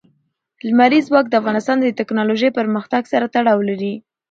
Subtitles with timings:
[0.67, 3.93] لمریز ځواک د افغانستان د تکنالوژۍ پرمختګ سره تړاو لري.